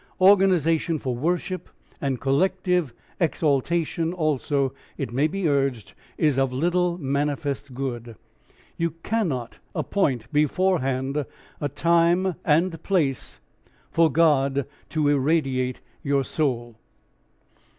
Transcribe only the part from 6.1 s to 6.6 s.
is of